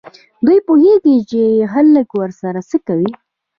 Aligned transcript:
دوی 0.45 0.59
پوهېږي 0.67 1.15
چې 1.31 1.41
خلک 1.73 2.07
ورسره 2.19 2.59
څه 2.69 2.77
کوي. 2.87 3.09